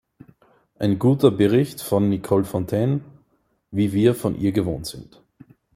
[0.79, 3.01] Ein guter Bericht von Nicole Fontaine,
[3.69, 5.21] wie wir von ihr gewohnt sind.